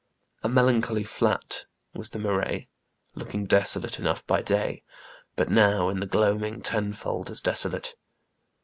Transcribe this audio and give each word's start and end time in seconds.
A 0.41 0.49
melancholy 0.49 1.03
flat 1.03 1.67
was 1.93 2.09
the 2.09 2.17
marais, 2.17 2.67
looking 3.13 3.45
desolate 3.45 3.99
enough 3.99 4.25
by 4.25 4.41
day, 4.41 4.81
but 5.35 5.47
now, 5.51 5.89
in 5.89 5.99
the 5.99 6.07
gloaming, 6.07 6.63
tenfold 6.63 7.29
as 7.29 7.39
desolate. 7.39 7.93